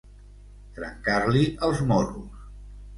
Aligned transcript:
Trencar-li 0.79 1.45
els 1.69 1.87
morros. 1.95 2.53